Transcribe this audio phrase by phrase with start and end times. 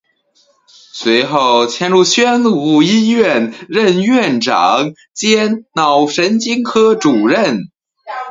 [0.95, 7.69] 随后迁入宣武医院任院长兼脑神经科主任。